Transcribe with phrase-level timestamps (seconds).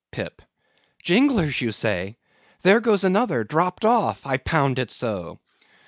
[0.11, 0.41] PIP.
[1.03, 5.37] Jinglers, you say?—there goes another, dropped off; I pound it so.